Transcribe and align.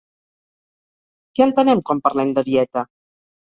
Què 1.33 1.47
entenem 1.47 1.85
quan 1.91 2.01
parlem 2.09 2.33
de 2.39 2.45
«dieta»? 2.49 2.85